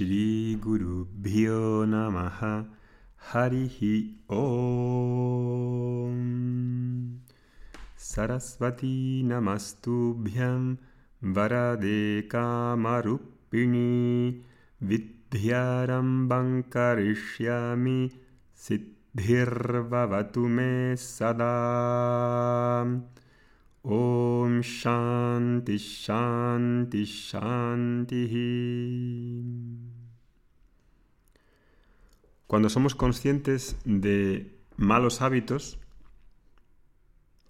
भ्यो 0.00 1.84
नम 1.88 2.16
हरिः 3.30 3.76
ॐ 4.34 6.20
सरस्वती 8.04 9.22
नमस्तुभ्यं 9.30 10.62
वरदे 11.36 12.00
कामरूपिणी 12.34 13.84
विद्यारम्भं 14.90 16.60
करिष्यामि 16.76 17.98
सिद्धिर्भवतु 18.66 20.46
मे 20.56 20.72
सदा 21.06 21.52
Om 23.82 24.60
Shanti 24.60 25.78
Shanti 25.78 27.04
Shanti. 27.04 28.26
Cuando 32.46 32.68
somos 32.68 32.94
conscientes 32.94 33.76
de 33.84 34.54
malos 34.76 35.22
hábitos, 35.22 35.78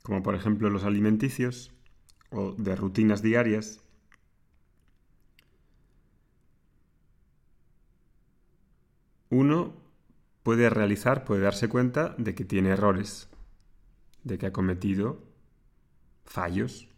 como 0.02 0.22
por 0.22 0.36
ejemplo 0.36 0.70
los 0.70 0.84
alimenticios 0.84 1.72
o 2.30 2.52
de 2.52 2.76
rutinas 2.76 3.22
diarias, 3.22 3.80
uno 9.30 9.74
puede 10.44 10.70
realizar, 10.70 11.24
puede 11.24 11.42
darse 11.42 11.68
cuenta 11.68 12.14
de 12.18 12.36
que 12.36 12.44
tiene 12.44 12.70
errores, 12.70 13.28
de 14.22 14.38
que 14.38 14.46
ha 14.46 14.52
cometido 14.52 15.29
fallos 16.30 16.88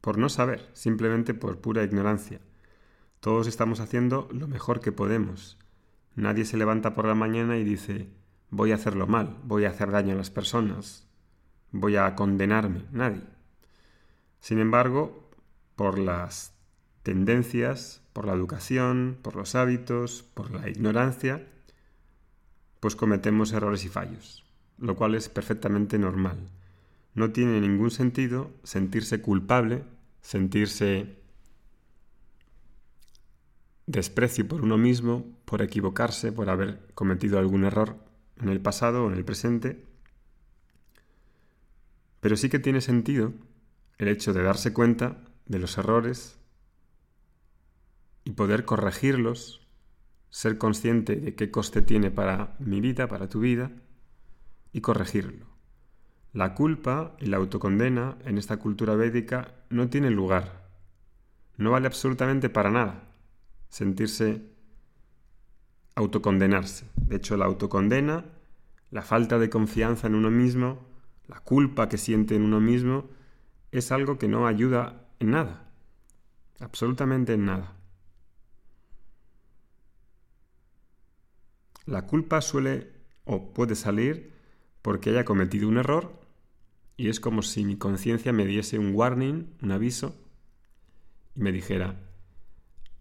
por 0.00 0.18
no 0.18 0.28
saber, 0.28 0.68
simplemente 0.74 1.32
por 1.32 1.60
pura 1.60 1.84
ignorancia. 1.84 2.40
Todos 3.20 3.46
estamos 3.46 3.80
haciendo 3.80 4.28
lo 4.32 4.48
mejor 4.48 4.80
que 4.80 4.92
podemos. 4.92 5.56
Nadie 6.16 6.44
se 6.44 6.56
levanta 6.56 6.92
por 6.92 7.06
la 7.06 7.14
mañana 7.14 7.56
y 7.56 7.64
dice, 7.64 8.10
voy 8.50 8.72
a 8.72 8.74
hacerlo 8.74 9.06
mal, 9.06 9.38
voy 9.44 9.64
a 9.64 9.70
hacer 9.70 9.90
daño 9.90 10.14
a 10.14 10.18
las 10.18 10.30
personas, 10.30 11.06
voy 11.70 11.96
a 11.96 12.14
condenarme. 12.16 12.84
Nadie. 12.90 13.22
Sin 14.40 14.58
embargo, 14.58 15.30
por 15.76 15.98
las 15.98 16.52
tendencias, 17.02 18.02
por 18.12 18.26
la 18.26 18.34
educación, 18.34 19.16
por 19.22 19.36
los 19.36 19.54
hábitos, 19.54 20.22
por 20.34 20.50
la 20.50 20.68
ignorancia, 20.68 21.46
pues 22.80 22.96
cometemos 22.96 23.52
errores 23.52 23.84
y 23.84 23.88
fallos, 23.88 24.44
lo 24.78 24.96
cual 24.96 25.14
es 25.14 25.28
perfectamente 25.28 25.96
normal. 25.98 26.50
No 27.14 27.32
tiene 27.32 27.60
ningún 27.60 27.90
sentido 27.90 28.50
sentirse 28.64 29.20
culpable, 29.20 29.84
sentirse 30.20 31.22
desprecio 33.86 34.48
por 34.48 34.62
uno 34.62 34.78
mismo, 34.78 35.24
por 35.44 35.62
equivocarse, 35.62 36.32
por 36.32 36.50
haber 36.50 36.86
cometido 36.94 37.38
algún 37.38 37.64
error 37.64 37.96
en 38.40 38.48
el 38.48 38.60
pasado 38.60 39.04
o 39.04 39.08
en 39.10 39.14
el 39.16 39.24
presente. 39.24 39.84
Pero 42.20 42.36
sí 42.36 42.48
que 42.48 42.58
tiene 42.58 42.80
sentido 42.80 43.32
el 43.98 44.08
hecho 44.08 44.32
de 44.32 44.42
darse 44.42 44.72
cuenta 44.72 45.22
de 45.46 45.58
los 45.58 45.78
errores 45.78 46.38
y 48.24 48.30
poder 48.30 48.64
corregirlos, 48.64 49.60
ser 50.30 50.58
consciente 50.58 51.16
de 51.16 51.34
qué 51.34 51.50
coste 51.50 51.82
tiene 51.82 52.10
para 52.10 52.56
mi 52.58 52.80
vida, 52.80 53.06
para 53.06 53.28
tu 53.28 53.40
vida, 53.40 53.70
y 54.72 54.80
corregirlo. 54.80 55.53
La 56.34 56.52
culpa 56.52 57.14
y 57.20 57.26
la 57.26 57.36
autocondena 57.36 58.18
en 58.24 58.38
esta 58.38 58.56
cultura 58.56 58.96
védica 58.96 59.54
no 59.70 59.88
tienen 59.88 60.16
lugar. 60.16 60.64
No 61.56 61.70
vale 61.70 61.86
absolutamente 61.86 62.50
para 62.50 62.72
nada 62.72 63.04
sentirse 63.68 64.42
autocondenarse. 65.94 66.90
De 66.96 67.16
hecho, 67.16 67.36
la 67.36 67.44
autocondena, 67.44 68.24
la 68.90 69.02
falta 69.02 69.38
de 69.38 69.48
confianza 69.48 70.08
en 70.08 70.16
uno 70.16 70.28
mismo, 70.28 70.84
la 71.28 71.38
culpa 71.38 71.88
que 71.88 71.98
siente 71.98 72.34
en 72.34 72.42
uno 72.42 72.58
mismo, 72.60 73.08
es 73.70 73.92
algo 73.92 74.18
que 74.18 74.26
no 74.26 74.48
ayuda 74.48 75.06
en 75.20 75.30
nada. 75.30 75.70
Absolutamente 76.58 77.34
en 77.34 77.44
nada. 77.44 77.76
La 81.86 82.08
culpa 82.08 82.40
suele 82.40 82.90
o 83.24 83.54
puede 83.54 83.76
salir 83.76 84.32
porque 84.82 85.10
haya 85.10 85.24
cometido 85.24 85.68
un 85.68 85.78
error 85.78 86.23
y 86.96 87.08
es 87.08 87.20
como 87.20 87.42
si 87.42 87.64
mi 87.64 87.76
conciencia 87.76 88.32
me 88.32 88.46
diese 88.46 88.78
un 88.78 88.94
warning, 88.94 89.54
un 89.62 89.72
aviso, 89.72 90.14
y 91.34 91.40
me 91.40 91.50
dijera, 91.50 91.96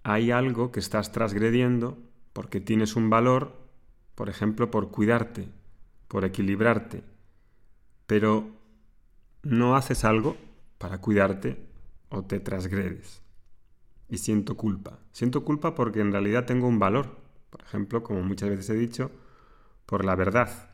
hay 0.04 0.32
algo 0.32 0.72
que 0.72 0.80
estás 0.80 1.12
transgrediendo 1.12 1.98
porque 2.34 2.60
tienes 2.60 2.96
un 2.96 3.10
valor, 3.10 3.56
por 4.16 4.30
ejemplo, 4.30 4.72
por 4.72 4.90
cuidarte, 4.90 5.48
por 6.08 6.26
equilibrarte, 6.26 7.04
pero 8.08 8.48
no 9.44 9.76
haces 9.76 10.04
algo 10.04 10.38
para 10.80 11.00
cuidarte 11.00 11.64
o 12.10 12.24
te 12.24 12.40
transgredes. 12.40 13.22
Y 14.10 14.18
siento 14.18 14.58
culpa. 14.58 15.00
Siento 15.12 15.44
culpa 15.44 15.76
porque 15.76 16.02
en 16.02 16.12
realidad 16.12 16.46
tengo 16.46 16.68
un 16.68 16.80
valor, 16.80 17.18
por 17.50 17.62
ejemplo, 17.62 18.04
como 18.04 18.24
muchas 18.24 18.50
veces 18.50 18.70
he 18.72 18.76
dicho, 18.76 19.12
por 19.86 20.04
la 20.04 20.16
verdad. 20.16 20.72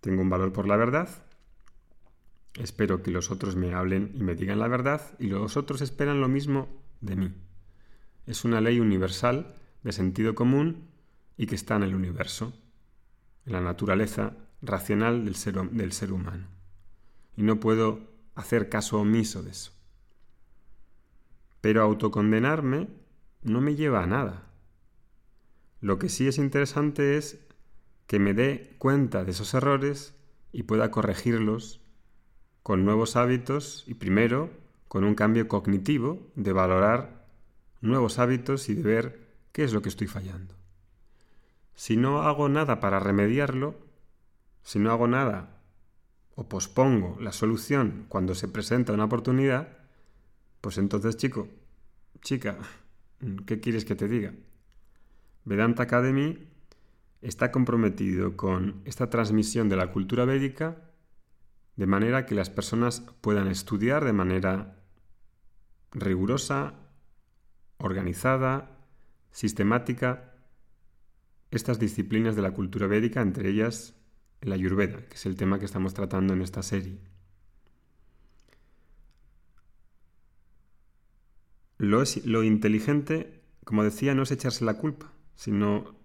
Tengo 0.00 0.22
un 0.22 0.30
valor 0.30 0.52
por 0.52 0.66
la 0.66 0.76
verdad 0.76 1.08
Espero 2.58 3.02
que 3.02 3.10
los 3.10 3.30
otros 3.30 3.56
me 3.56 3.74
hablen 3.74 4.12
y 4.14 4.22
me 4.22 4.36
digan 4.36 4.60
la 4.60 4.68
verdad 4.68 5.02
y 5.18 5.26
los 5.26 5.56
otros 5.56 5.80
esperan 5.80 6.20
lo 6.20 6.28
mismo 6.28 6.68
de 7.00 7.16
mí. 7.16 7.34
Es 8.26 8.44
una 8.44 8.60
ley 8.60 8.80
universal 8.80 9.56
de 9.82 9.92
sentido 9.92 10.34
común 10.34 10.88
y 11.36 11.46
que 11.46 11.56
está 11.56 11.76
en 11.76 11.82
el 11.82 11.94
universo, 11.94 12.52
en 13.44 13.52
la 13.52 13.60
naturaleza 13.60 14.36
racional 14.62 15.24
del 15.24 15.34
ser, 15.92 16.12
humano. 16.12 16.46
Y 17.36 17.42
no 17.42 17.58
puedo 17.58 18.00
hacer 18.34 18.68
caso 18.68 19.00
omiso 19.00 19.42
de 19.42 19.50
eso. 19.50 19.72
Pero 21.60 21.82
autocondenarme 21.82 22.88
no 23.42 23.60
me 23.60 23.74
lleva 23.74 24.02
a 24.02 24.06
nada. 24.06 24.50
Lo 25.80 25.98
que 25.98 26.08
sí 26.08 26.28
es 26.28 26.38
interesante 26.38 27.16
es 27.16 27.46
que 28.06 28.18
me 28.18 28.32
dé 28.32 28.74
cuenta 28.78 29.24
de 29.24 29.32
esos 29.32 29.52
errores 29.54 30.14
y 30.52 30.62
pueda 30.62 30.90
corregirlos 30.90 31.83
con 32.64 32.86
nuevos 32.86 33.14
hábitos 33.14 33.84
y 33.86 33.92
primero 33.92 34.48
con 34.88 35.04
un 35.04 35.14
cambio 35.14 35.48
cognitivo 35.48 36.32
de 36.34 36.54
valorar 36.54 37.26
nuevos 37.82 38.18
hábitos 38.18 38.70
y 38.70 38.74
de 38.74 38.82
ver 38.82 39.28
qué 39.52 39.64
es 39.64 39.74
lo 39.74 39.82
que 39.82 39.90
estoy 39.90 40.06
fallando. 40.06 40.54
Si 41.74 41.98
no 41.98 42.22
hago 42.22 42.48
nada 42.48 42.80
para 42.80 43.00
remediarlo, 43.00 43.74
si 44.62 44.78
no 44.78 44.90
hago 44.90 45.06
nada 45.06 45.60
o 46.36 46.48
pospongo 46.48 47.18
la 47.20 47.32
solución 47.32 48.06
cuando 48.08 48.34
se 48.34 48.48
presenta 48.48 48.94
una 48.94 49.04
oportunidad, 49.04 49.68
pues 50.62 50.78
entonces 50.78 51.18
chico, 51.18 51.48
chica, 52.22 52.56
¿qué 53.46 53.60
quieres 53.60 53.84
que 53.84 53.94
te 53.94 54.08
diga? 54.08 54.32
Vedanta 55.44 55.82
Academy 55.82 56.48
está 57.20 57.52
comprometido 57.52 58.38
con 58.38 58.80
esta 58.86 59.10
transmisión 59.10 59.68
de 59.68 59.76
la 59.76 59.92
cultura 59.92 60.24
védica 60.24 60.93
de 61.76 61.86
manera 61.86 62.26
que 62.26 62.34
las 62.34 62.50
personas 62.50 63.00
puedan 63.20 63.48
estudiar 63.48 64.04
de 64.04 64.12
manera 64.12 64.76
rigurosa, 65.92 66.74
organizada, 67.78 68.78
sistemática, 69.30 70.34
estas 71.50 71.78
disciplinas 71.78 72.36
de 72.36 72.42
la 72.42 72.52
cultura 72.52 72.86
védica, 72.86 73.20
entre 73.20 73.48
ellas 73.48 73.94
la 74.40 74.54
ayurveda, 74.54 75.06
que 75.06 75.14
es 75.14 75.26
el 75.26 75.36
tema 75.36 75.58
que 75.58 75.64
estamos 75.64 75.94
tratando 75.94 76.34
en 76.34 76.42
esta 76.42 76.62
serie. 76.62 77.00
Lo, 81.78 82.02
lo 82.24 82.42
inteligente, 82.44 83.42
como 83.64 83.82
decía, 83.82 84.14
no 84.14 84.22
es 84.22 84.30
echarse 84.30 84.64
la 84.64 84.78
culpa, 84.78 85.12
sino 85.34 85.96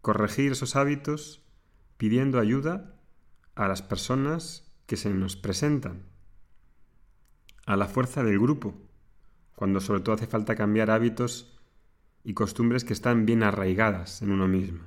corregir 0.00 0.52
esos 0.52 0.76
hábitos 0.76 1.42
pidiendo 1.96 2.38
ayuda 2.38 2.96
a 3.54 3.68
las 3.68 3.82
personas 3.82 4.63
que 4.86 4.96
se 4.96 5.12
nos 5.12 5.36
presentan, 5.36 6.02
a 7.66 7.76
la 7.76 7.86
fuerza 7.86 8.22
del 8.22 8.38
grupo, 8.38 8.74
cuando 9.56 9.80
sobre 9.80 10.00
todo 10.00 10.14
hace 10.14 10.26
falta 10.26 10.54
cambiar 10.54 10.90
hábitos 10.90 11.58
y 12.24 12.34
costumbres 12.34 12.84
que 12.84 12.92
están 12.92 13.26
bien 13.26 13.42
arraigadas 13.42 14.22
en 14.22 14.30
uno 14.30 14.48
mismo. 14.48 14.80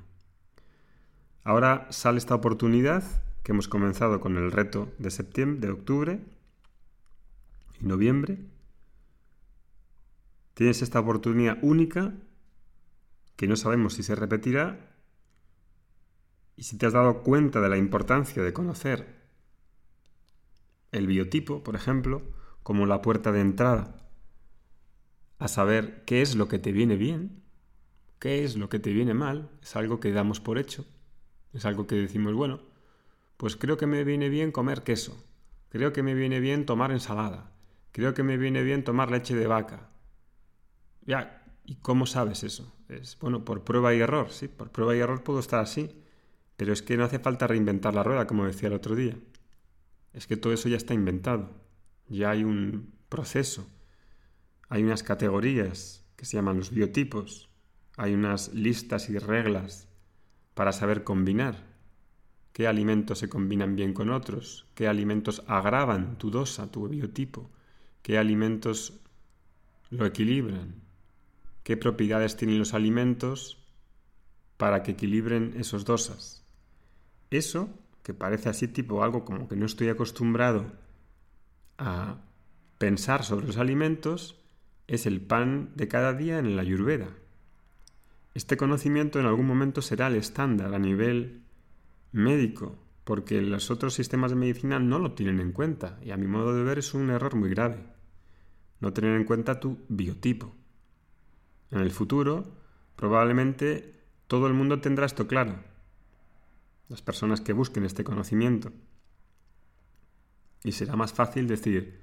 Ahora 1.44 1.86
sale 1.90 2.18
esta 2.18 2.34
oportunidad 2.34 3.02
que 3.42 3.52
hemos 3.52 3.68
comenzado 3.68 4.20
con 4.20 4.36
el 4.36 4.52
reto 4.52 4.92
de 4.98 5.10
septiembre, 5.10 5.66
de 5.66 5.72
octubre 5.72 6.20
y 7.80 7.86
noviembre. 7.86 8.38
Tienes 10.54 10.82
esta 10.82 11.00
oportunidad 11.00 11.58
única 11.62 12.12
que 13.36 13.46
no 13.46 13.56
sabemos 13.56 13.94
si 13.94 14.02
se 14.02 14.16
repetirá 14.16 14.78
y 16.56 16.64
si 16.64 16.76
te 16.76 16.86
has 16.86 16.92
dado 16.92 17.22
cuenta 17.22 17.60
de 17.60 17.68
la 17.68 17.78
importancia 17.78 18.42
de 18.42 18.52
conocer 18.52 19.17
el 20.92 21.06
biotipo, 21.06 21.62
por 21.62 21.74
ejemplo, 21.74 22.22
como 22.62 22.86
la 22.86 23.02
puerta 23.02 23.32
de 23.32 23.40
entrada 23.40 23.94
a 25.38 25.48
saber 25.48 26.02
qué 26.04 26.20
es 26.20 26.34
lo 26.34 26.48
que 26.48 26.58
te 26.58 26.72
viene 26.72 26.96
bien, 26.96 27.42
qué 28.18 28.44
es 28.44 28.56
lo 28.56 28.68
que 28.68 28.78
te 28.78 28.92
viene 28.92 29.14
mal, 29.14 29.50
es 29.62 29.76
algo 29.76 30.00
que 30.00 30.12
damos 30.12 30.40
por 30.40 30.58
hecho, 30.58 30.84
es 31.52 31.64
algo 31.64 31.86
que 31.86 31.94
decimos, 31.94 32.34
bueno, 32.34 32.60
pues 33.36 33.56
creo 33.56 33.76
que 33.76 33.86
me 33.86 34.02
viene 34.04 34.28
bien 34.28 34.50
comer 34.50 34.82
queso, 34.82 35.16
creo 35.68 35.92
que 35.92 36.02
me 36.02 36.14
viene 36.14 36.40
bien 36.40 36.66
tomar 36.66 36.90
ensalada, 36.90 37.52
creo 37.92 38.14
que 38.14 38.24
me 38.24 38.36
viene 38.36 38.62
bien 38.62 38.82
tomar 38.82 39.10
leche 39.10 39.36
de 39.36 39.46
vaca. 39.46 39.90
Ya, 41.02 41.44
¿y 41.64 41.76
cómo 41.76 42.04
sabes 42.06 42.42
eso? 42.42 42.74
Es, 42.88 43.16
bueno, 43.20 43.44
por 43.44 43.62
prueba 43.62 43.94
y 43.94 44.00
error, 44.00 44.30
sí, 44.30 44.48
por 44.48 44.70
prueba 44.70 44.96
y 44.96 44.98
error 44.98 45.22
puedo 45.22 45.38
estar 45.38 45.60
así, 45.60 46.02
pero 46.56 46.72
es 46.72 46.82
que 46.82 46.96
no 46.96 47.04
hace 47.04 47.20
falta 47.20 47.46
reinventar 47.46 47.94
la 47.94 48.02
rueda, 48.02 48.26
como 48.26 48.44
decía 48.44 48.68
el 48.68 48.74
otro 48.74 48.96
día. 48.96 49.16
Es 50.12 50.26
que 50.26 50.36
todo 50.36 50.52
eso 50.52 50.68
ya 50.68 50.76
está 50.76 50.94
inventado, 50.94 51.50
ya 52.08 52.30
hay 52.30 52.44
un 52.44 52.92
proceso, 53.08 53.68
hay 54.68 54.82
unas 54.82 55.02
categorías 55.02 56.04
que 56.16 56.24
se 56.24 56.36
llaman 56.36 56.58
los 56.58 56.70
biotipos, 56.70 57.48
hay 57.96 58.14
unas 58.14 58.52
listas 58.54 59.10
y 59.10 59.18
reglas 59.18 59.88
para 60.54 60.72
saber 60.72 61.04
combinar. 61.04 61.66
Qué 62.52 62.66
alimentos 62.66 63.20
se 63.20 63.28
combinan 63.28 63.76
bien 63.76 63.92
con 63.92 64.10
otros, 64.10 64.66
qué 64.74 64.88
alimentos 64.88 65.44
agravan 65.46 66.18
tu 66.18 66.30
dosa, 66.30 66.70
tu 66.72 66.88
biotipo, 66.88 67.50
qué 68.02 68.18
alimentos 68.18 69.00
lo 69.90 70.06
equilibran, 70.06 70.74
qué 71.62 71.76
propiedades 71.76 72.36
tienen 72.36 72.58
los 72.58 72.74
alimentos 72.74 73.58
para 74.56 74.82
que 74.82 74.92
equilibren 74.92 75.54
esos 75.56 75.84
dosas. 75.84 76.44
Eso, 77.30 77.68
que 78.08 78.14
parece 78.14 78.48
así 78.48 78.68
tipo 78.68 79.02
algo 79.02 79.26
como 79.26 79.48
que 79.48 79.56
no 79.56 79.66
estoy 79.66 79.90
acostumbrado 79.90 80.72
a 81.76 82.16
pensar 82.78 83.22
sobre 83.22 83.46
los 83.46 83.58
alimentos, 83.58 84.42
es 84.86 85.04
el 85.04 85.20
pan 85.20 85.72
de 85.74 85.88
cada 85.88 86.14
día 86.14 86.38
en 86.38 86.56
la 86.56 86.62
ayurveda. 86.62 87.10
Este 88.32 88.56
conocimiento 88.56 89.20
en 89.20 89.26
algún 89.26 89.46
momento 89.46 89.82
será 89.82 90.06
el 90.06 90.16
estándar 90.16 90.72
a 90.72 90.78
nivel 90.78 91.42
médico, 92.10 92.78
porque 93.04 93.42
los 93.42 93.70
otros 93.70 93.92
sistemas 93.92 94.30
de 94.30 94.38
medicina 94.38 94.78
no 94.78 94.98
lo 94.98 95.12
tienen 95.12 95.38
en 95.38 95.52
cuenta, 95.52 95.98
y 96.02 96.10
a 96.10 96.16
mi 96.16 96.28
modo 96.28 96.54
de 96.54 96.64
ver 96.64 96.78
es 96.78 96.94
un 96.94 97.10
error 97.10 97.36
muy 97.36 97.50
grave. 97.50 97.84
No 98.80 98.94
tener 98.94 99.16
en 99.16 99.24
cuenta 99.24 99.60
tu 99.60 99.84
biotipo. 99.90 100.54
En 101.70 101.80
el 101.80 101.90
futuro, 101.90 102.56
probablemente 102.96 104.00
todo 104.28 104.46
el 104.46 104.54
mundo 104.54 104.80
tendrá 104.80 105.04
esto 105.04 105.26
claro. 105.26 105.67
Las 106.88 107.02
personas 107.02 107.40
que 107.40 107.52
busquen 107.52 107.84
este 107.84 108.04
conocimiento. 108.04 108.72
Y 110.64 110.72
será 110.72 110.96
más 110.96 111.12
fácil 111.12 111.46
decir, 111.46 112.00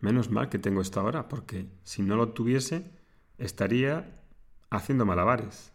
menos 0.00 0.30
mal 0.30 0.48
que 0.48 0.58
tengo 0.58 0.80
esto 0.80 1.00
ahora, 1.00 1.28
porque 1.28 1.66
si 1.82 2.02
no 2.02 2.16
lo 2.16 2.30
tuviese, 2.30 2.90
estaría 3.38 4.22
haciendo 4.70 5.04
malabares. 5.04 5.72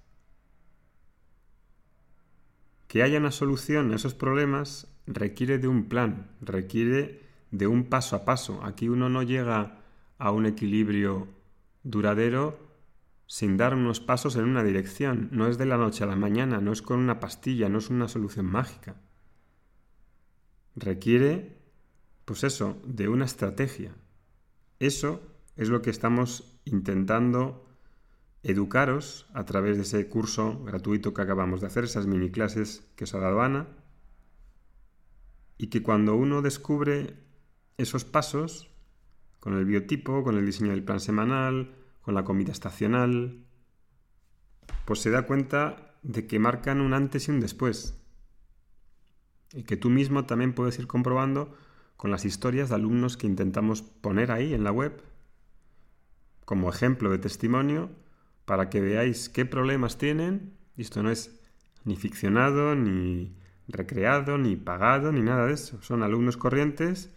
Que 2.87 3.03
haya 3.03 3.17
una 3.17 3.31
solución 3.31 3.91
a 3.91 3.95
esos 3.95 4.13
problemas 4.13 4.87
requiere 5.07 5.57
de 5.57 5.67
un 5.67 5.89
plan, 5.89 6.31
requiere 6.41 7.21
de 7.51 7.67
un 7.67 7.85
paso 7.85 8.15
a 8.15 8.25
paso. 8.25 8.63
Aquí 8.63 8.89
uno 8.89 9.09
no 9.09 9.23
llega 9.23 9.79
a 10.17 10.31
un 10.31 10.45
equilibrio 10.45 11.27
duradero 11.83 12.57
sin 13.33 13.57
dar 13.57 13.73
unos 13.73 13.99
pasos 13.99 14.35
en 14.35 14.43
una 14.43 14.63
dirección. 14.63 15.29
No 15.31 15.47
es 15.47 15.57
de 15.57 15.65
la 15.65 15.75
noche 15.75 16.03
a 16.03 16.07
la 16.07 16.15
mañana, 16.15 16.61
no 16.61 16.71
es 16.71 16.83
con 16.83 16.99
una 16.99 17.19
pastilla, 17.19 17.67
no 17.67 17.79
es 17.79 17.89
una 17.89 18.07
solución 18.07 18.45
mágica. 18.45 19.01
Requiere, 20.75 21.57
pues 22.25 22.43
eso, 22.43 22.79
de 22.85 23.09
una 23.09 23.25
estrategia. 23.25 23.95
Eso 24.77 25.19
es 25.55 25.69
lo 25.69 25.81
que 25.81 25.89
estamos 25.89 26.59
intentando 26.63 27.67
educaros 28.43 29.25
a 29.33 29.45
través 29.45 29.77
de 29.77 29.81
ese 29.81 30.07
curso 30.07 30.63
gratuito 30.63 31.15
que 31.15 31.23
acabamos 31.23 31.59
de 31.59 31.65
hacer, 31.65 31.85
esas 31.85 32.05
mini 32.05 32.29
clases 32.29 32.87
que 32.95 33.05
os 33.05 33.15
ha 33.15 33.19
dado 33.19 33.41
Ana, 33.41 33.65
y 35.57 35.71
que 35.71 35.81
cuando 35.81 36.15
uno 36.15 36.43
descubre 36.43 37.15
esos 37.77 38.05
pasos, 38.05 38.69
con 39.39 39.57
el 39.57 39.65
biotipo, 39.65 40.23
con 40.23 40.37
el 40.37 40.45
diseño 40.45 40.69
del 40.69 40.83
plan 40.83 40.99
semanal, 40.99 41.82
con 42.03 42.13
la 42.13 42.23
comida 42.23 42.51
estacional, 42.51 43.43
pues 44.85 44.99
se 44.99 45.09
da 45.09 45.23
cuenta 45.23 45.95
de 46.03 46.27
que 46.27 46.37
marcan 46.37 46.81
un 46.81 46.93
antes 46.93 47.27
y 47.27 47.31
un 47.31 47.39
después. 47.39 47.99
Y 49.53 49.63
que 49.63 49.77
tú 49.77 49.89
mismo 49.89 50.25
también 50.25 50.53
puedes 50.53 50.77
ir 50.77 50.87
comprobando 50.87 51.55
con 51.95 52.11
las 52.11 52.25
historias 52.25 52.69
de 52.69 52.75
alumnos 52.75 53.17
que 53.17 53.27
intentamos 53.27 53.81
poner 53.81 54.31
ahí 54.31 54.53
en 54.53 54.63
la 54.63 54.71
web 54.71 55.01
como 56.45 56.69
ejemplo 56.69 57.09
de 57.09 57.19
testimonio 57.19 57.89
para 58.45 58.69
que 58.69 58.81
veáis 58.81 59.29
qué 59.29 59.45
problemas 59.45 59.97
tienen. 59.97 60.57
Esto 60.75 61.01
no 61.01 61.09
es 61.09 61.39
ni 61.85 61.95
ficcionado, 61.95 62.75
ni 62.75 63.37
recreado, 63.67 64.37
ni 64.37 64.57
pagado, 64.57 65.13
ni 65.13 65.21
nada 65.21 65.45
de 65.45 65.53
eso. 65.53 65.81
Son 65.81 66.03
alumnos 66.03 66.35
corrientes 66.35 67.13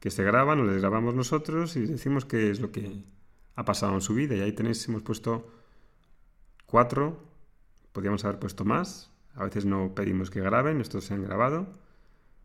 que 0.00 0.10
se 0.10 0.22
graban 0.22 0.60
o 0.60 0.64
les 0.64 0.80
grabamos 0.80 1.14
nosotros 1.14 1.76
y 1.76 1.86
decimos 1.86 2.24
qué 2.26 2.50
es 2.50 2.60
lo 2.60 2.70
que 2.70 3.04
ha 3.58 3.64
pasado 3.64 3.92
en 3.94 4.00
su 4.00 4.14
vida. 4.14 4.36
Y 4.36 4.40
ahí 4.40 4.52
tenéis, 4.52 4.88
hemos 4.88 5.02
puesto 5.02 5.50
cuatro, 6.66 7.24
podríamos 7.92 8.24
haber 8.24 8.38
puesto 8.38 8.64
más. 8.64 9.10
A 9.34 9.42
veces 9.42 9.64
no 9.66 9.96
pedimos 9.96 10.30
que 10.30 10.40
graben, 10.40 10.80
estos 10.80 11.06
se 11.06 11.14
han 11.14 11.24
grabado. 11.24 11.66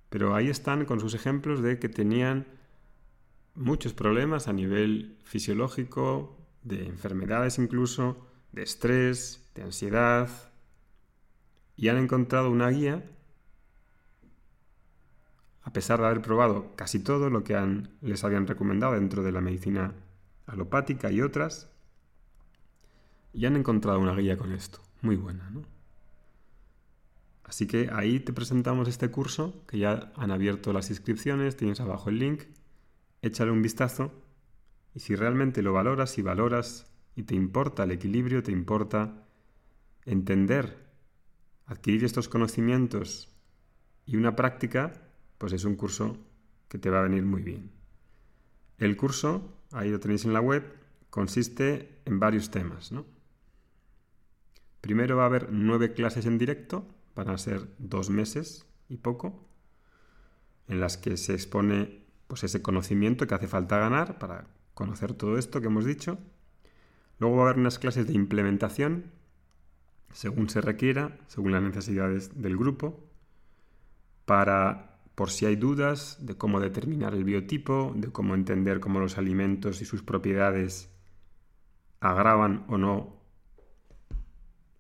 Pero 0.09 0.33
ahí 0.33 0.49
están 0.49 0.85
con 0.85 0.99
sus 0.99 1.13
ejemplos 1.13 1.61
de 1.61 1.77
que 1.77 1.87
tenían 1.87 2.47
muchos 3.53 3.93
problemas 3.93 4.47
a 4.47 4.53
nivel 4.53 5.19
fisiológico, 5.23 6.35
de 6.63 6.87
enfermedades 6.87 7.59
incluso, 7.59 8.17
de 8.51 8.63
estrés, 8.63 9.51
de 9.53 9.61
ansiedad, 9.61 10.29
y 11.75 11.89
han 11.89 11.97
encontrado 11.97 12.49
una 12.49 12.69
guía, 12.69 13.03
a 15.61 15.71
pesar 15.73 15.99
de 15.99 16.07
haber 16.07 16.23
probado 16.23 16.75
casi 16.75 16.97
todo 16.97 17.29
lo 17.29 17.43
que 17.43 17.55
les 18.01 18.23
habían 18.23 18.47
recomendado 18.47 18.93
dentro 18.93 19.21
de 19.21 19.31
la 19.31 19.41
medicina 19.41 19.93
alopática 20.45 21.11
y 21.11 21.21
otras, 21.21 21.69
y 23.33 23.45
han 23.45 23.55
encontrado 23.55 23.99
una 23.99 24.15
guía 24.15 24.37
con 24.37 24.51
esto, 24.51 24.81
muy 25.01 25.15
buena, 25.15 25.49
¿no? 25.49 25.63
Así 27.43 27.67
que 27.67 27.89
ahí 27.91 28.19
te 28.19 28.33
presentamos 28.33 28.87
este 28.87 29.11
curso, 29.11 29.63
que 29.67 29.77
ya 29.77 30.11
han 30.15 30.31
abierto 30.31 30.73
las 30.73 30.89
inscripciones, 30.89 31.57
tienes 31.57 31.79
abajo 31.81 32.09
el 32.09 32.19
link, 32.19 32.43
échale 33.21 33.51
un 33.51 33.61
vistazo 33.61 34.11
y 34.95 34.99
si 34.99 35.15
realmente 35.15 35.61
lo 35.61 35.73
valoras 35.73 36.17
y 36.17 36.21
valoras 36.21 36.91
y 37.15 37.23
te 37.23 37.35
importa 37.35 37.83
el 37.83 37.91
equilibrio, 37.91 38.43
te 38.43 38.51
importa 38.51 39.25
entender, 40.05 40.89
adquirir 41.65 42.03
estos 42.03 42.29
conocimientos 42.29 43.29
y 44.05 44.15
una 44.15 44.35
práctica, 44.35 44.93
pues 45.37 45.53
es 45.53 45.63
un 45.65 45.75
curso 45.75 46.17
que 46.67 46.77
te 46.77 46.89
va 46.89 46.99
a 46.99 47.03
venir 47.03 47.23
muy 47.23 47.43
bien. 47.43 47.71
El 48.77 48.97
curso, 48.97 49.57
ahí 49.71 49.89
lo 49.89 49.99
tenéis 49.99 50.25
en 50.25 50.33
la 50.33 50.41
web, 50.41 50.63
consiste 51.09 52.01
en 52.05 52.19
varios 52.19 52.51
temas. 52.51 52.91
¿no? 52.91 53.05
Primero 54.81 55.17
va 55.17 55.23
a 55.23 55.27
haber 55.27 55.51
nueve 55.51 55.93
clases 55.93 56.25
en 56.25 56.37
directo, 56.37 56.85
van 57.15 57.29
a 57.29 57.37
ser 57.37 57.67
dos 57.77 58.09
meses 58.09 58.65
y 58.89 58.97
poco, 58.97 59.47
en 60.67 60.79
las 60.79 60.97
que 60.97 61.17
se 61.17 61.33
expone 61.33 62.03
pues, 62.27 62.43
ese 62.43 62.61
conocimiento 62.61 63.27
que 63.27 63.35
hace 63.35 63.47
falta 63.47 63.77
ganar 63.77 64.17
para 64.17 64.47
conocer 64.73 65.13
todo 65.13 65.37
esto 65.37 65.61
que 65.61 65.67
hemos 65.67 65.85
dicho. 65.85 66.17
Luego 67.19 67.37
va 67.37 67.43
a 67.43 67.45
haber 67.45 67.59
unas 67.59 67.79
clases 67.79 68.07
de 68.07 68.13
implementación, 68.13 69.11
según 70.11 70.49
se 70.49 70.61
requiera, 70.61 71.17
según 71.27 71.51
las 71.51 71.61
necesidades 71.61 72.41
del 72.41 72.57
grupo, 72.57 72.99
para 74.25 74.92
por 75.15 75.29
si 75.29 75.45
hay 75.45 75.55
dudas 75.55 76.17
de 76.21 76.35
cómo 76.35 76.59
determinar 76.59 77.13
el 77.13 77.23
biotipo, 77.23 77.93
de 77.95 78.11
cómo 78.11 78.33
entender 78.33 78.79
cómo 78.79 78.99
los 78.99 79.17
alimentos 79.17 79.81
y 79.81 79.85
sus 79.85 80.01
propiedades 80.01 80.89
agravan 81.99 82.65
o 82.67 82.77
no 82.77 83.21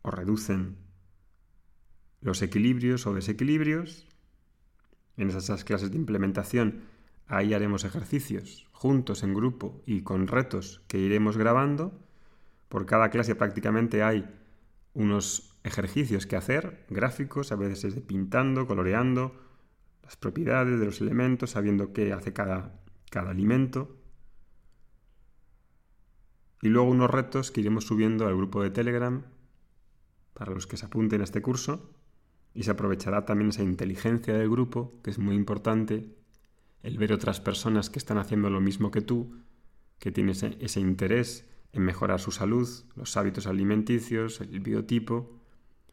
o 0.01 0.11
reducen 0.11 0.77
los 2.21 2.41
equilibrios 2.41 3.05
o 3.05 3.13
desequilibrios. 3.13 4.07
En 5.17 5.29
esas 5.29 5.63
clases 5.63 5.91
de 5.91 5.97
implementación 5.97 6.81
ahí 7.27 7.53
haremos 7.53 7.83
ejercicios 7.83 8.67
juntos 8.71 9.23
en 9.23 9.33
grupo 9.33 9.81
y 9.85 10.01
con 10.01 10.27
retos 10.27 10.81
que 10.87 10.97
iremos 10.97 11.37
grabando. 11.37 11.99
Por 12.69 12.85
cada 12.85 13.09
clase 13.09 13.35
prácticamente 13.35 14.03
hay 14.03 14.27
unos 14.95 15.55
ejercicios 15.63 16.25
que 16.25 16.35
hacer, 16.35 16.85
gráficos, 16.89 17.51
a 17.51 17.55
veces 17.55 17.95
de 17.95 18.01
pintando, 18.01 18.67
coloreando, 18.67 19.35
las 20.03 20.17
propiedades 20.17 20.79
de 20.79 20.85
los 20.85 21.01
elementos, 21.01 21.51
sabiendo 21.51 21.93
qué 21.93 22.13
hace 22.13 22.33
cada, 22.33 22.79
cada 23.09 23.31
alimento. 23.31 23.97
Y 26.61 26.69
luego 26.69 26.89
unos 26.89 27.09
retos 27.09 27.51
que 27.51 27.61
iremos 27.61 27.85
subiendo 27.85 28.27
al 28.27 28.35
grupo 28.35 28.61
de 28.61 28.69
Telegram 28.69 29.23
para 30.33 30.53
los 30.53 30.67
que 30.67 30.77
se 30.77 30.85
apunten 30.85 31.21
a 31.21 31.23
este 31.23 31.41
curso. 31.41 31.91
Y 32.53 32.63
se 32.63 32.71
aprovechará 32.71 33.25
también 33.25 33.49
esa 33.49 33.63
inteligencia 33.63 34.33
del 34.35 34.49
grupo, 34.49 34.99
que 35.03 35.09
es 35.09 35.17
muy 35.17 35.35
importante, 35.35 36.15
el 36.83 36.97
ver 36.97 37.13
otras 37.13 37.39
personas 37.39 37.89
que 37.89 37.97
están 37.97 38.17
haciendo 38.17 38.49
lo 38.49 38.61
mismo 38.61 38.91
que 38.91 39.01
tú, 39.01 39.41
que 39.99 40.11
tienen 40.11 40.35
ese, 40.59 40.79
interés 40.79 41.49
en 41.71 41.83
mejorar 41.83 42.19
su 42.19 42.31
salud, 42.31 42.69
los 42.95 43.17
hábitos 43.17 43.47
alimenticios, 43.47 44.41
el 44.41 44.59
biotipo, 44.59 45.39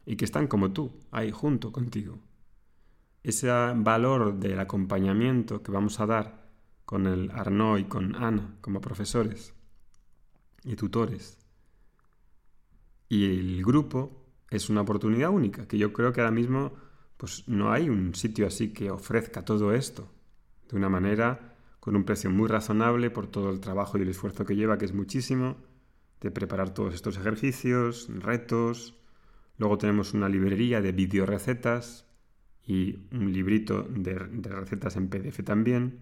y 0.05 0.17
que 0.17 0.25
están 0.25 0.47
como 0.47 0.71
tú, 0.71 0.99
ahí 1.11 1.31
junto 1.31 1.71
contigo. 1.71 2.19
Ese 3.23 3.47
valor 3.75 4.39
del 4.39 4.59
acompañamiento 4.59 5.61
que 5.61 5.71
vamos 5.71 5.99
a 5.99 6.07
dar 6.07 6.49
con 6.85 7.05
el 7.05 7.29
Arnaud 7.31 7.77
y 7.77 7.83
con 7.85 8.15
Ana 8.15 8.57
como 8.61 8.81
profesores 8.81 9.53
y 10.63 10.75
tutores. 10.75 11.37
Y 13.07 13.25
el 13.25 13.63
grupo 13.63 14.25
es 14.49 14.69
una 14.69 14.81
oportunidad 14.81 15.29
única, 15.29 15.67
que 15.67 15.77
yo 15.77 15.93
creo 15.93 16.11
que 16.13 16.21
ahora 16.21 16.31
mismo 16.31 16.73
pues 17.17 17.47
no 17.47 17.71
hay 17.71 17.89
un 17.89 18.15
sitio 18.15 18.47
así 18.47 18.73
que 18.73 18.89
ofrezca 18.89 19.45
todo 19.45 19.73
esto 19.73 20.11
de 20.69 20.77
una 20.77 20.89
manera 20.89 21.55
con 21.79 21.95
un 21.95 22.03
precio 22.03 22.29
muy 22.31 22.47
razonable 22.47 23.11
por 23.11 23.27
todo 23.27 23.51
el 23.51 23.59
trabajo 23.59 23.97
y 23.97 24.01
el 24.01 24.09
esfuerzo 24.09 24.45
que 24.45 24.55
lleva, 24.55 24.77
que 24.77 24.85
es 24.85 24.93
muchísimo, 24.93 25.57
de 26.19 26.31
preparar 26.31 26.73
todos 26.73 26.93
estos 26.93 27.17
ejercicios, 27.17 28.07
retos. 28.09 28.95
Luego 29.57 29.77
tenemos 29.77 30.13
una 30.13 30.29
librería 30.29 30.81
de 30.81 30.91
videorecetas 30.91 32.10
y 32.65 32.99
un 33.11 33.33
librito 33.33 33.83
de, 33.83 34.13
recetas 34.15 34.95
en 34.95 35.09
PDF 35.09 35.43
también, 35.43 36.01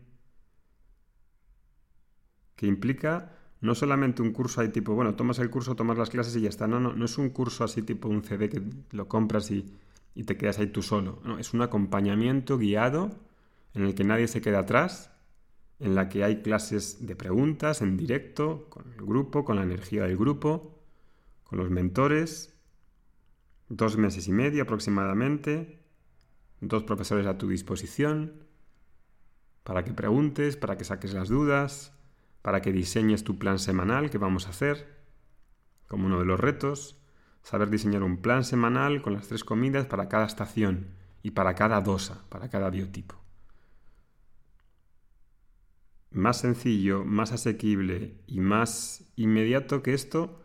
que 2.55 2.67
implica 2.67 3.35
no 3.61 3.75
solamente 3.75 4.21
un 4.21 4.31
curso 4.31 4.61
ahí 4.61 4.69
tipo, 4.69 4.93
bueno, 4.93 5.15
tomas 5.15 5.39
el 5.39 5.49
curso, 5.49 5.75
tomas 5.75 5.97
las 5.97 6.09
clases 6.09 6.35
y 6.35 6.41
ya 6.41 6.49
está. 6.49 6.67
No, 6.67 6.79
no, 6.79 6.93
no 6.93 7.05
es 7.05 7.17
un 7.17 7.29
curso 7.29 7.63
así 7.63 7.81
tipo 7.81 8.07
un 8.07 8.23
CD 8.23 8.49
que 8.49 8.61
lo 8.91 9.07
compras 9.07 9.51
y, 9.51 9.73
y 10.15 10.23
te 10.23 10.37
quedas 10.37 10.59
ahí 10.59 10.67
tú 10.67 10.81
solo. 10.81 11.21
No, 11.25 11.39
es 11.39 11.53
un 11.53 11.61
acompañamiento 11.61 12.57
guiado 12.57 13.11
en 13.73 13.83
el 13.83 13.95
que 13.95 14.03
nadie 14.03 14.27
se 14.27 14.41
queda 14.41 14.59
atrás 14.59 15.11
en 15.79 15.95
la 15.95 16.09
que 16.09 16.23
hay 16.23 16.41
clases 16.41 17.05
de 17.05 17.15
preguntas 17.15 17.81
en 17.81 17.97
directo, 17.97 18.67
con 18.69 18.91
el 18.91 19.05
grupo, 19.05 19.45
con 19.45 19.55
la 19.55 19.63
energía 19.63 20.03
del 20.03 20.17
grupo, 20.17 20.77
con 21.43 21.57
los 21.57 21.69
mentores, 21.69 22.53
dos 23.69 23.97
meses 23.97 24.27
y 24.27 24.31
medio 24.31 24.63
aproximadamente, 24.63 25.78
dos 26.61 26.83
profesores 26.83 27.25
a 27.27 27.37
tu 27.37 27.47
disposición, 27.47 28.43
para 29.63 29.83
que 29.83 29.93
preguntes, 29.93 30.57
para 30.57 30.77
que 30.77 30.83
saques 30.83 31.13
las 31.13 31.29
dudas, 31.29 31.93
para 32.41 32.61
que 32.61 32.71
diseñes 32.71 33.23
tu 33.23 33.37
plan 33.37 33.59
semanal 33.59 34.09
que 34.09 34.17
vamos 34.17 34.47
a 34.47 34.51
hacer, 34.51 34.97
como 35.87 36.05
uno 36.05 36.19
de 36.19 36.25
los 36.25 36.39
retos, 36.39 37.01
saber 37.43 37.69
diseñar 37.69 38.03
un 38.03 38.17
plan 38.17 38.43
semanal 38.43 39.01
con 39.01 39.13
las 39.13 39.27
tres 39.27 39.43
comidas 39.43 39.85
para 39.85 40.09
cada 40.09 40.25
estación 40.25 40.87
y 41.23 41.31
para 41.31 41.55
cada 41.55 41.81
dosa, 41.81 42.23
para 42.29 42.49
cada 42.49 42.69
biotipo 42.69 43.19
más 46.11 46.39
sencillo, 46.39 47.03
más 47.05 47.31
asequible 47.31 48.15
y 48.27 48.39
más 48.39 49.11
inmediato 49.15 49.83
que 49.83 49.93
esto, 49.93 50.43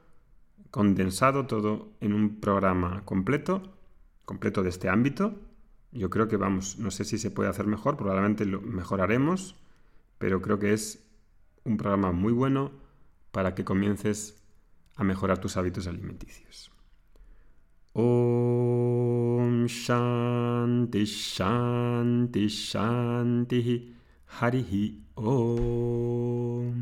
condensado 0.70 1.46
todo 1.46 1.92
en 2.00 2.12
un 2.12 2.40
programa 2.40 3.04
completo, 3.04 3.74
completo 4.24 4.62
de 4.62 4.68
este 4.70 4.88
ámbito. 4.88 5.40
Yo 5.94 6.10
creo 6.10 6.28
que 6.28 6.36
vamos, 6.36 6.78
no 6.78 6.90
sé 6.90 7.04
si 7.04 7.18
se 7.18 7.30
puede 7.30 7.48
hacer 7.48 7.68
mejor, 7.68 7.96
probablemente 7.96 8.44
lo 8.44 8.60
mejoraremos, 8.60 9.54
pero 10.18 10.42
creo 10.42 10.58
que 10.58 10.72
es 10.72 11.08
un 11.62 11.76
programa 11.76 12.10
muy 12.10 12.32
bueno 12.32 12.72
para 13.30 13.54
que 13.54 13.64
comiences 13.64 14.42
a 14.96 15.04
mejorar 15.04 15.38
tus 15.38 15.56
hábitos 15.56 15.86
alimenticios. 15.86 16.72
Om 17.92 19.66
Shanti 19.66 21.04
Shanti 21.04 22.48
Shanti 22.48 23.94
Harihi 24.40 25.04
Om. 25.14 26.74